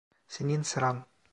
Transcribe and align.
Senin 0.27 0.61
sıran. 0.61 1.05